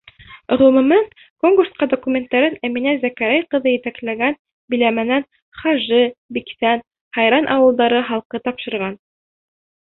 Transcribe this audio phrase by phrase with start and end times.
[0.59, 1.03] Ғөмүмән,
[1.45, 4.39] конкурсҡа документтарын Әминә Зәкәрәй ҡыҙы етәкләгән
[4.75, 5.29] биләмәнән
[5.61, 6.03] Хажы,
[6.39, 6.85] Биксән,
[7.21, 9.01] Һайран ауылдары халҡы тапшырған.